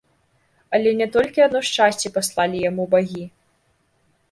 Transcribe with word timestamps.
Але 0.77 0.93
не 1.01 1.07
толькі 1.15 1.43
адно 1.47 1.61
шчасце 1.69 2.13
паслалі 2.17 2.65
яму 2.69 2.89
багі. 2.97 3.25